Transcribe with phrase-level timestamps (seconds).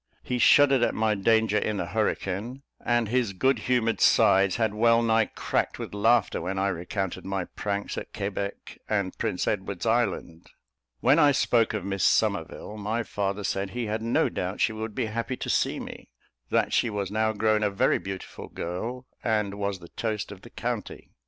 [0.23, 5.03] He shuddered at my danger in the hurricane, and his good humoured sides had well
[5.03, 10.47] nigh cracked with laughter when I recounted my pranks at Quebec and Prince Edward's Island.
[11.01, 14.95] When I spoke of Miss Somerville, my father said he had no doubt she would
[14.95, 16.09] be happy to see me
[16.49, 20.49] that she was now grown a very beautiful girl, and was the toast of the
[20.49, 21.11] county.